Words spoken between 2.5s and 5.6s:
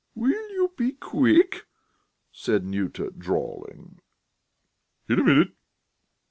Nyuta, drawling. "In a minute....